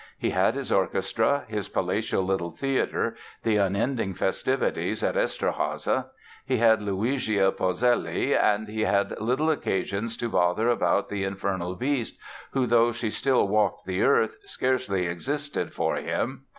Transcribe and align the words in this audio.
He 0.17 0.31
had 0.31 0.55
his 0.55 0.71
orchestra, 0.71 1.45
his 1.47 1.67
palatial 1.67 2.23
little 2.23 2.49
theatre, 2.49 3.15
the 3.43 3.57
unending 3.57 4.15
festivities 4.15 5.03
at 5.03 5.13
Eszterháza; 5.13 6.07
he 6.43 6.57
had 6.57 6.81
Luigia 6.81 7.51
Polzelli 7.51 8.33
and 8.35 8.67
he 8.67 8.81
had 8.85 9.13
little 9.21 9.51
occasion 9.51 10.07
to 10.07 10.27
bother 10.27 10.69
about 10.69 11.09
the 11.09 11.23
"Infernal 11.23 11.75
Beast", 11.75 12.17
who, 12.53 12.65
though 12.65 12.91
she 12.91 13.11
still 13.11 13.47
walked 13.47 13.85
the 13.85 14.01
earth, 14.01 14.39
scarcely 14.43 15.05
existed 15.05 15.71
for 15.71 15.95
him. 15.97 16.45